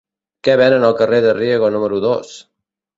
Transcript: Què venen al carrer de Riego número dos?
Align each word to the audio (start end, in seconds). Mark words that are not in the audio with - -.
Què 0.47 0.55
venen 0.61 0.87
al 0.89 0.97
carrer 1.03 1.21
de 1.27 1.37
Riego 1.41 1.73
número 1.79 2.05
dos? 2.11 2.37